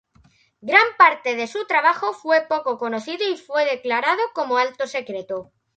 Gran 0.61 0.87
parte 0.97 1.35
de 1.35 1.45
su 1.45 1.67
trabajo 1.67 2.13
fue 2.13 2.43
poco 2.49 2.79
conocido, 2.79 3.29
y 3.29 3.37
fue 3.37 3.65
declarado 3.69 4.23
como 4.33 4.57
alto 4.57 4.87
secreto. 4.87 5.51